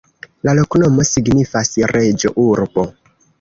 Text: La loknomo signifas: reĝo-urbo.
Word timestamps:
La 0.47 0.53
loknomo 0.59 1.05
signifas: 1.09 1.71
reĝo-urbo. 1.93 2.89